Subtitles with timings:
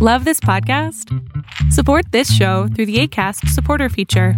[0.00, 1.12] Love this podcast?
[1.72, 4.34] Support this show through the ACAST supporter feature.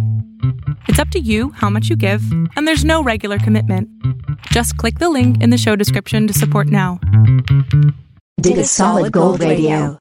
[0.87, 2.23] It's up to you how much you give,
[2.55, 3.87] and there's no regular commitment.
[4.47, 6.99] Just click the link in the show description to support now.
[8.41, 9.99] Dig a solid gold radio.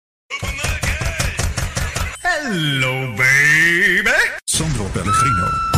[2.23, 4.11] Hello, baby.
[4.47, 5.70] Sandro Pellegrino.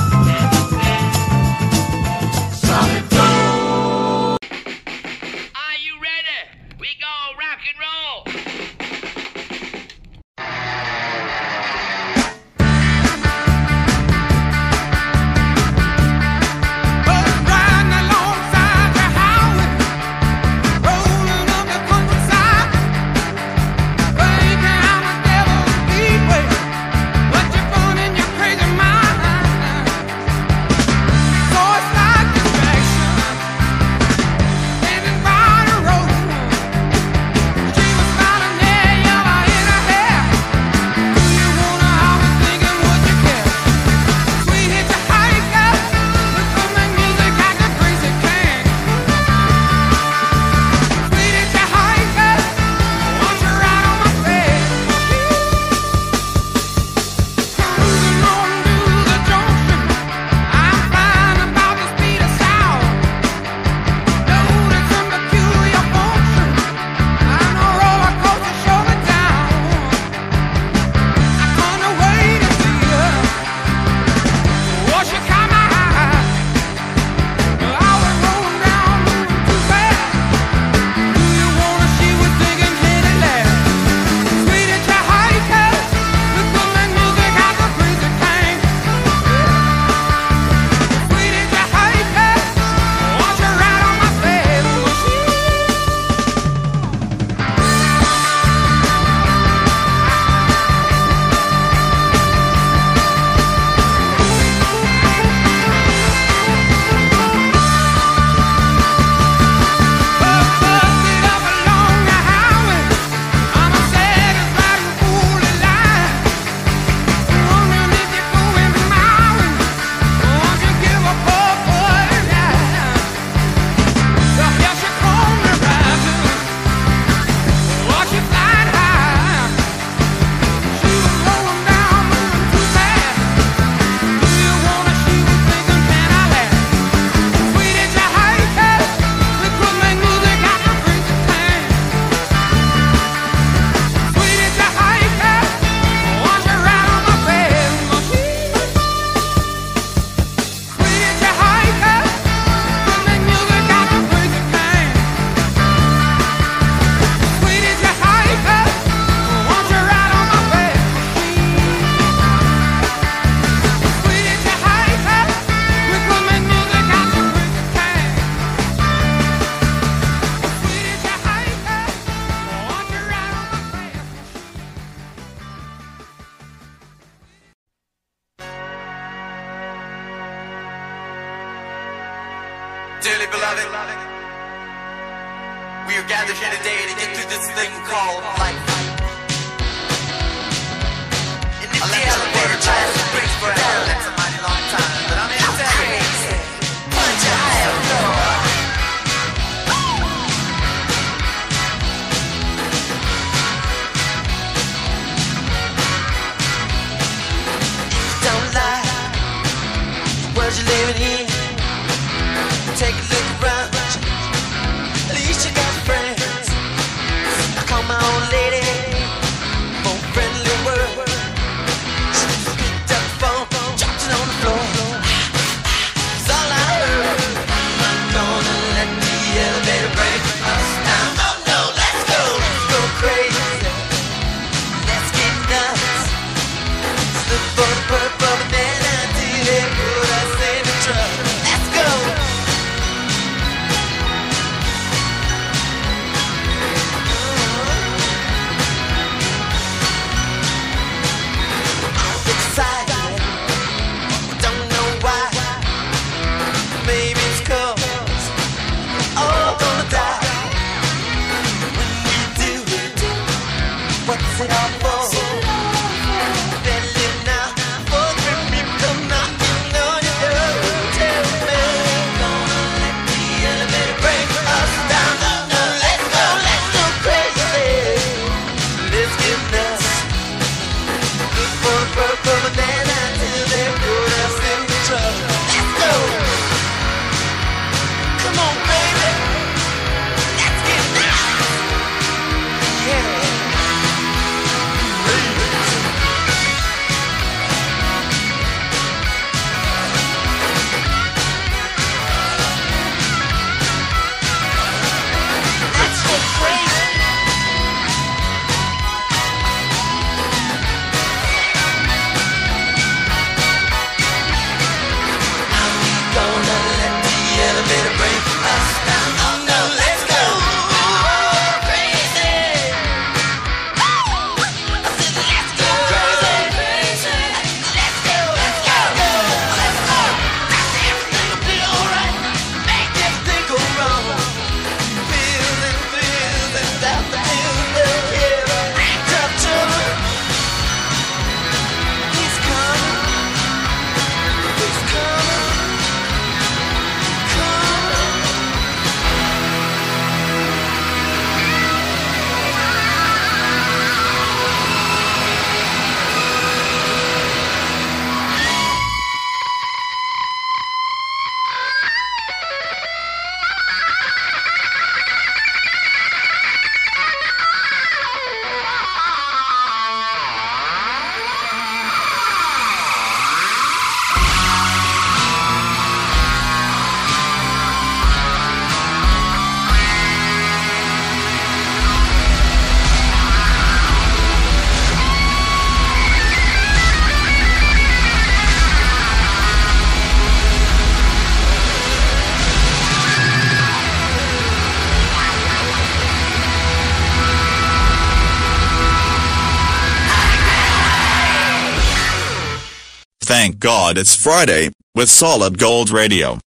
[403.63, 406.41] God it's Friday with Solid Gold Radio.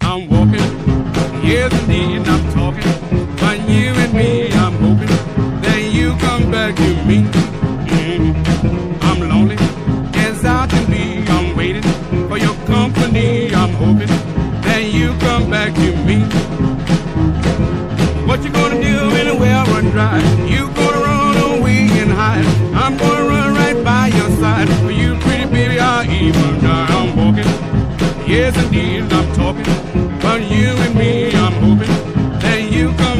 [0.00, 0.74] I'm walking,
[1.46, 3.36] yes indeed, I'm talking.
[3.36, 7.18] But you and me, I'm hoping that you come back to me.
[7.86, 8.34] Mhm.
[9.00, 9.56] I'm lonely,
[10.16, 11.24] as I can be.
[11.30, 11.86] I'm waiting
[12.26, 13.54] for your company.
[13.54, 14.10] I'm hoping
[14.66, 16.18] that you come back to me.
[18.26, 20.18] What you gonna do when the well run dry?
[20.48, 20.66] You
[22.86, 24.68] I'm gonna run right by your side.
[24.78, 26.64] For you, pretty baby, I'll even.
[26.64, 27.50] I'm walking.
[28.30, 29.66] Yes, indeed, I'm talking
[30.20, 31.34] about you and me.
[31.34, 33.15] I'm hoping that you come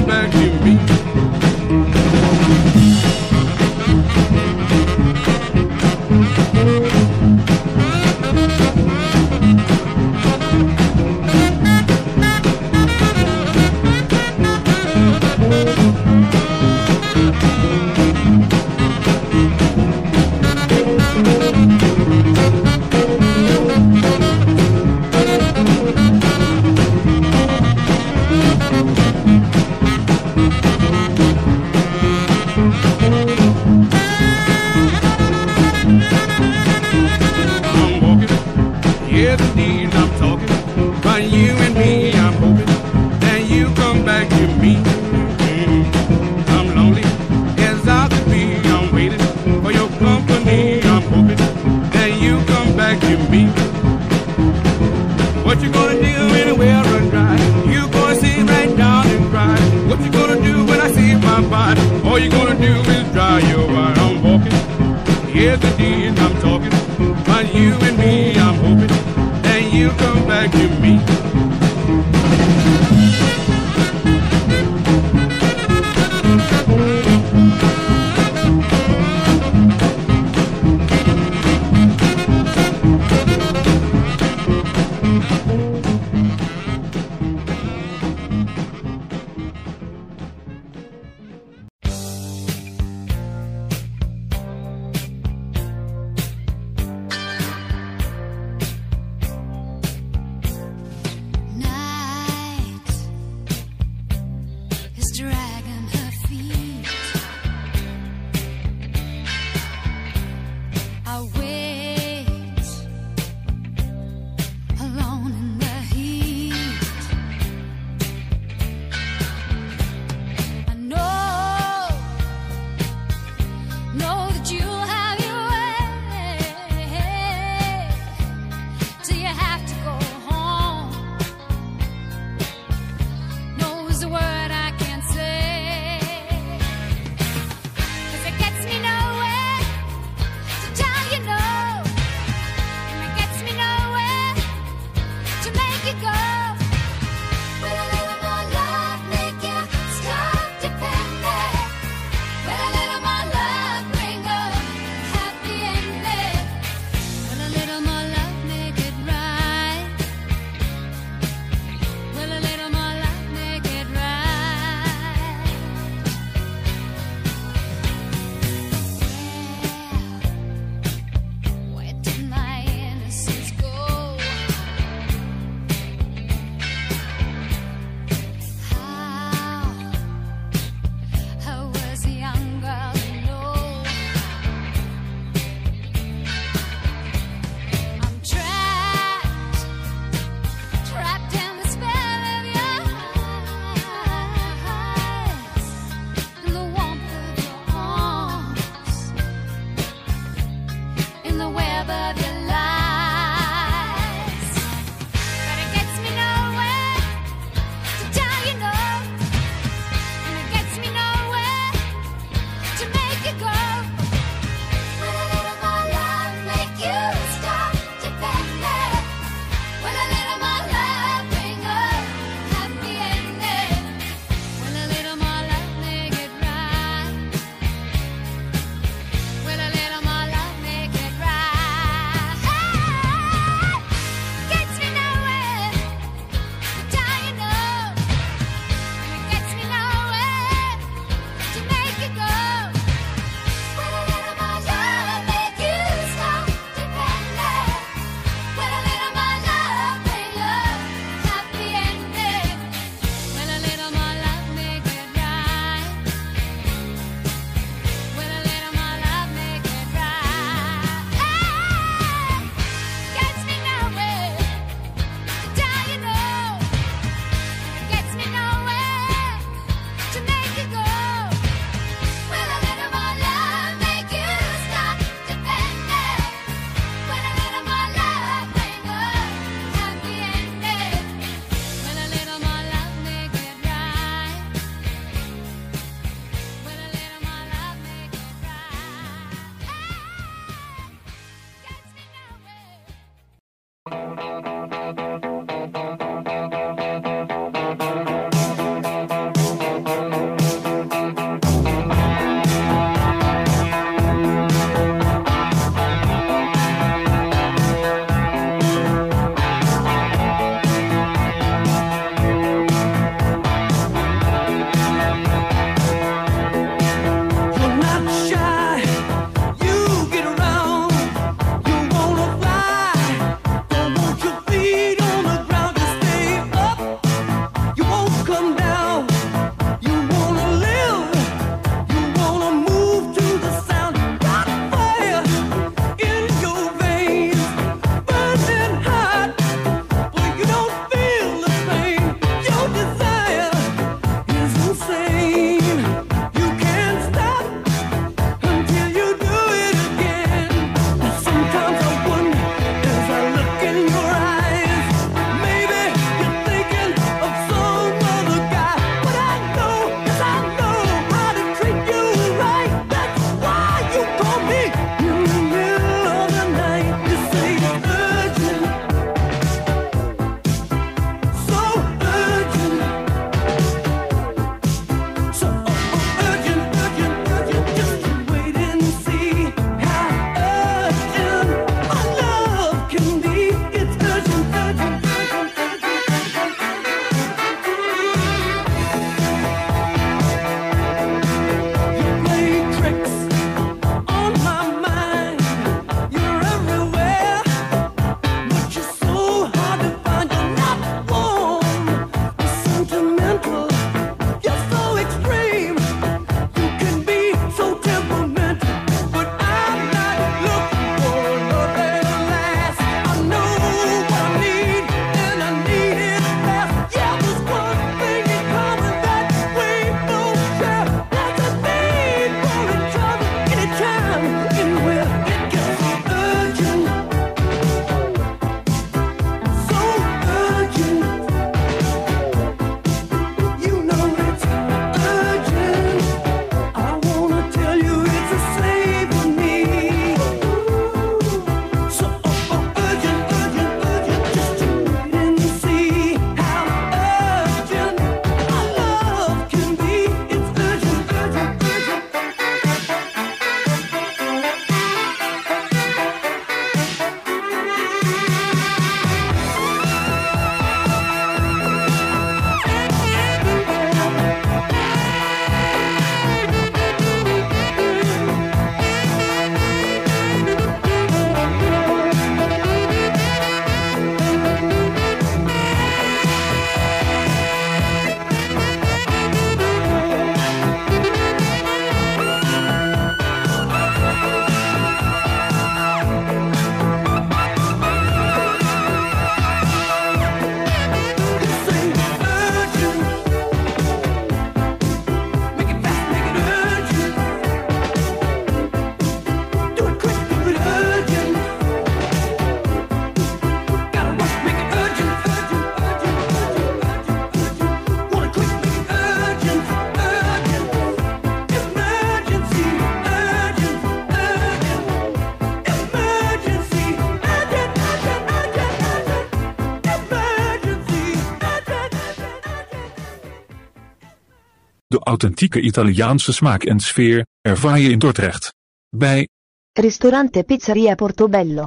[525.06, 528.54] authentieke Italiaanse smaak en sfeer ervaar je in Dordrecht.
[528.96, 529.28] Bij
[529.72, 531.66] Ristorante Pizzeria Portobello.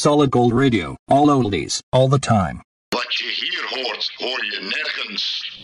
[0.00, 2.62] Solid Gold Radio, all oldies, all the time.
[2.94, 5.58] Wat you hear, hoort, hoor je nergens.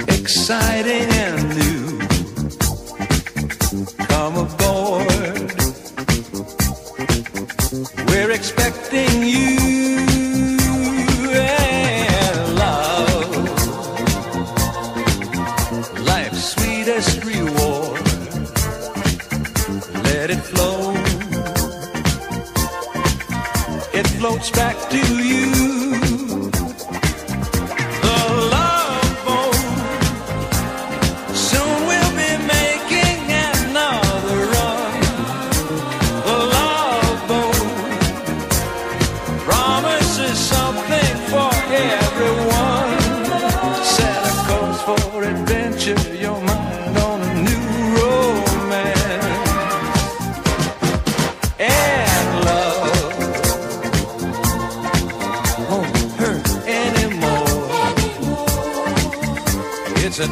[0.07, 1.66] exciting and new
[4.27, 5.07] come aboard.
[8.09, 9.86] We're expecting you.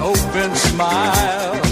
[0.02, 1.65] open smile.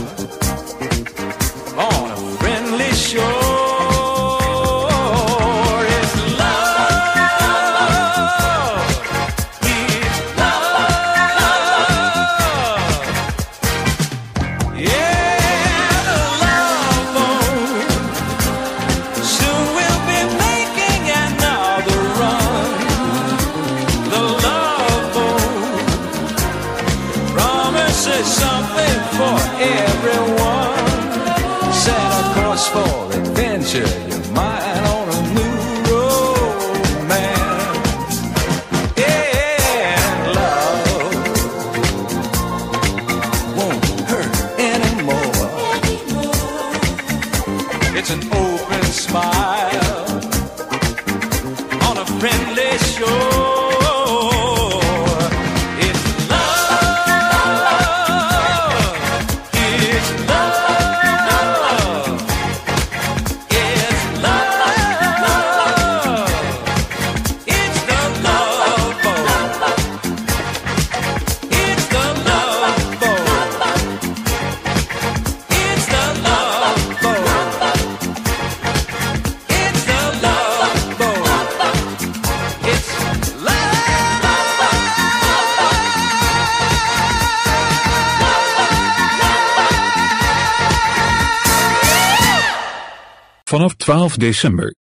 [93.83, 94.71] 12 december.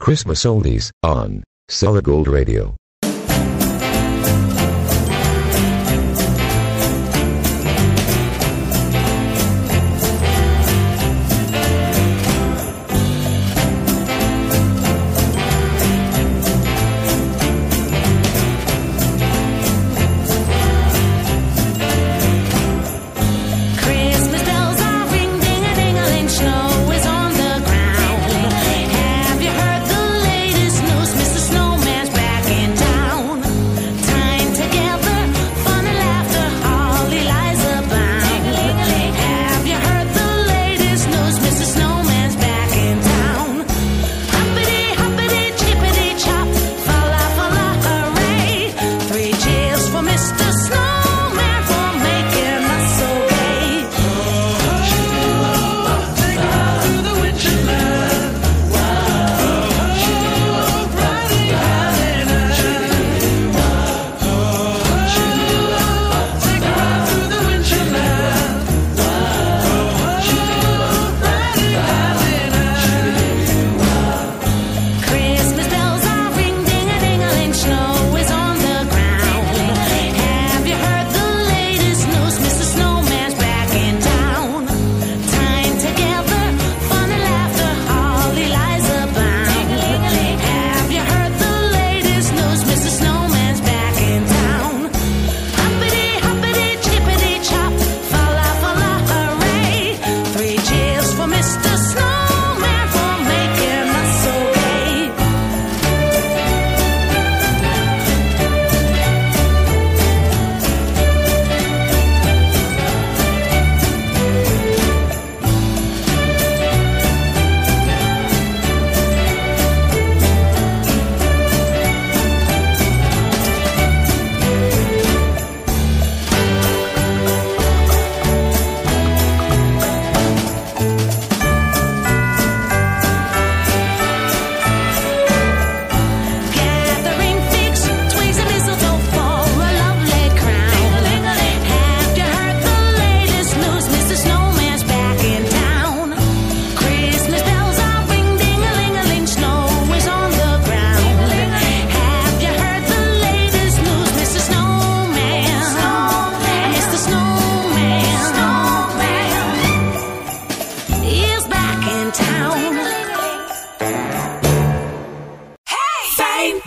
[0.00, 2.74] Christmas oldies on Solid Gold Radio.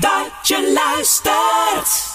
[0.01, 2.10] dat je luistert.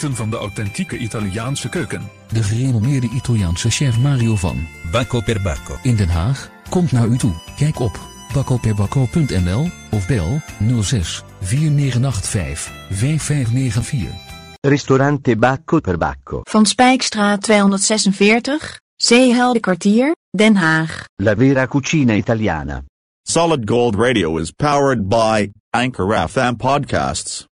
[0.00, 2.08] Genieten van de authentieke Italiaanse keuken.
[2.28, 5.78] De gerenommeerde Italiaanse chef Mario van Bacco per Bacco.
[5.82, 7.32] in Den Haag komt naar u toe.
[7.56, 8.00] Kijk op
[8.32, 10.40] bakkoperbakko.nl of bel
[10.82, 14.10] 06 4985 5594.
[14.60, 16.40] Ristorante Bacco per Bacco.
[16.42, 21.04] Van Spijkstraat 246, Zeehelde kwartier, Den Haag.
[21.16, 22.82] La vera cucina italiana.
[23.22, 27.48] Solid Gold Radio is powered by Anchor FM Podcasts.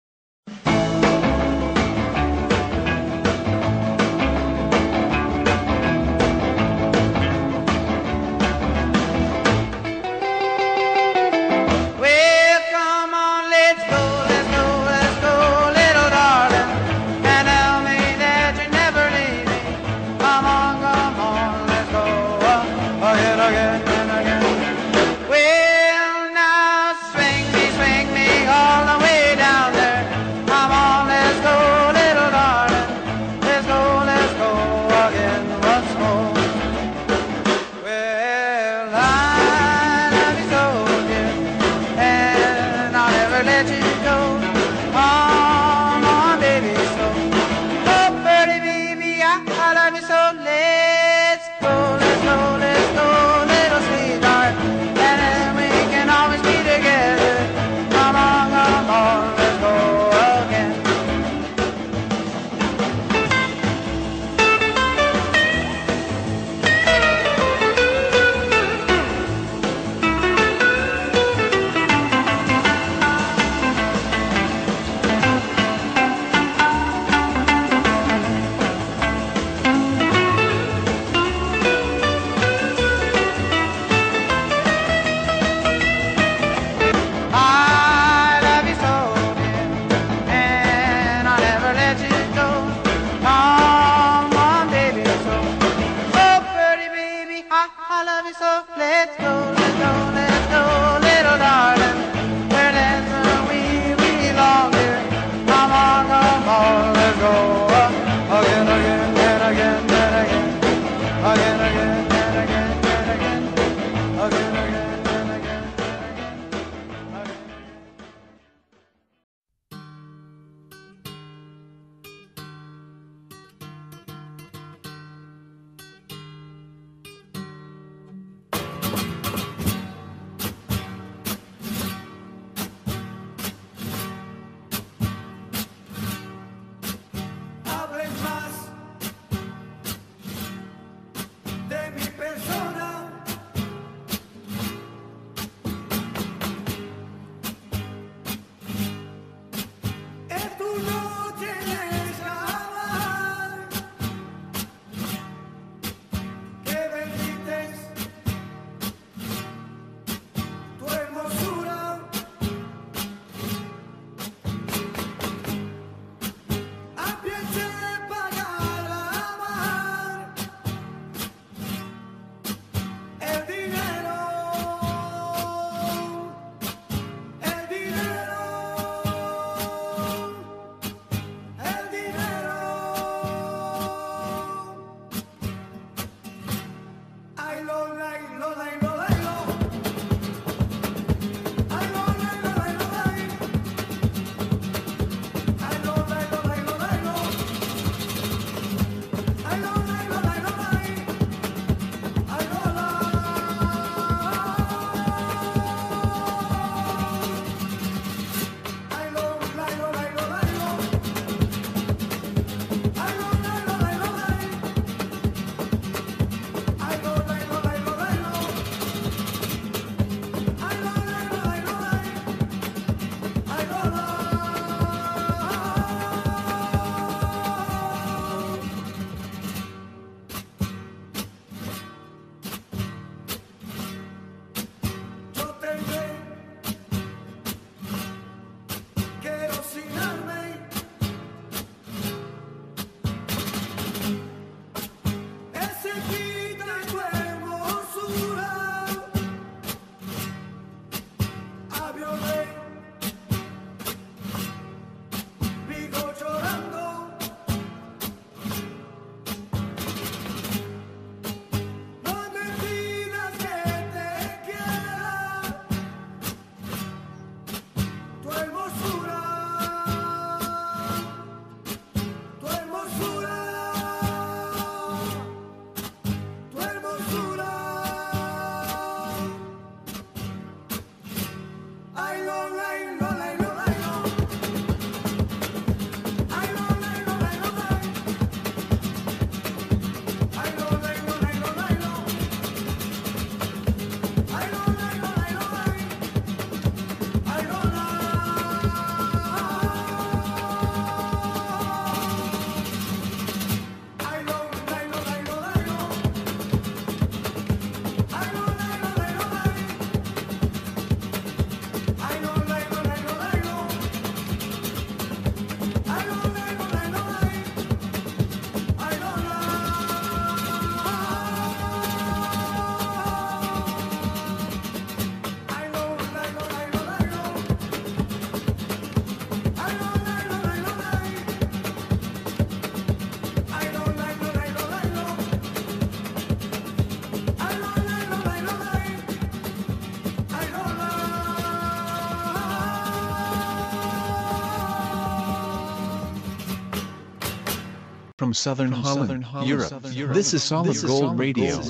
[348.26, 349.84] From Southern Holland, Europe.
[349.84, 351.62] This is Solid Gold Radio.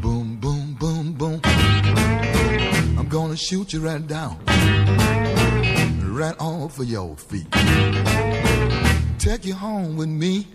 [0.00, 1.40] Boom, boom, boom, boom.
[2.98, 4.44] I'm gonna shoot you right down,
[6.12, 7.46] right off of your feet.
[9.20, 10.48] Take you home with me,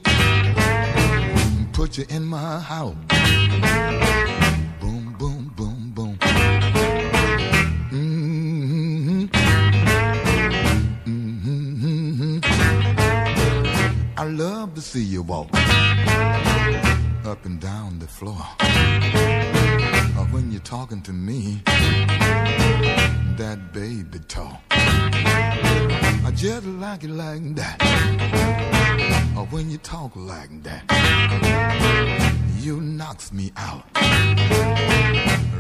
[1.72, 4.35] put you in my house.
[27.46, 29.34] Like that.
[29.38, 30.84] Or when you talk like that,
[32.60, 33.84] you knocks me out.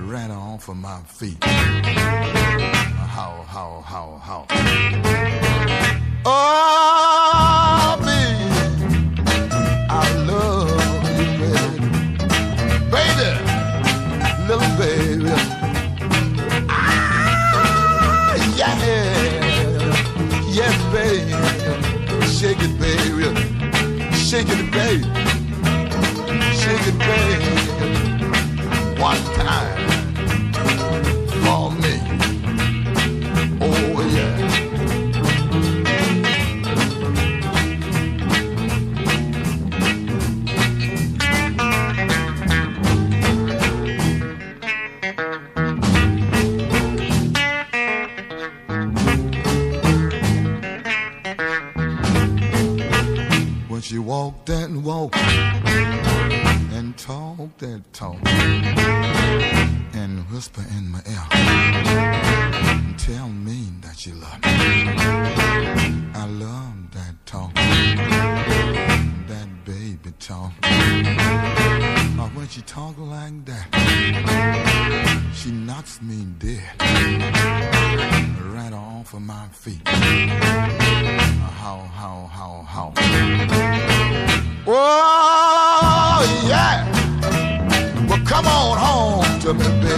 [0.05, 1.43] Right off of my feet.
[1.43, 4.45] How, how, how, how.
[6.25, 8.14] Oh, baby,
[24.25, 25.03] Shake it, baby.
[26.57, 27.45] Shake it, baby.
[28.99, 29.94] One time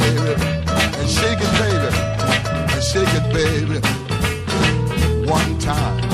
[0.08, 0.34] baby.
[1.00, 1.90] And shake it, baby.
[2.74, 3.78] And shake it, baby.
[5.32, 6.06] One time.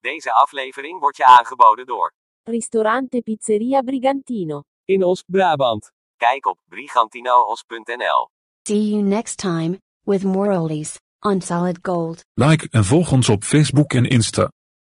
[0.00, 4.62] Deze aflevering wordt je aangeboden door Ristorante Pizzeria Brigantino.
[4.84, 5.90] In Oost-Brabant.
[6.16, 8.28] Kijk op brigantinoos.nl.
[8.62, 12.24] See you next time, with more oldies, on Solid Gold.
[12.34, 14.50] Like en volg ons op Facebook en Insta.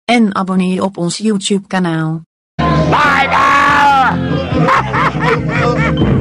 [0.08, 2.22] En abonneer je op ons YouTube kanaal.
[2.56, 4.16] Bye bye!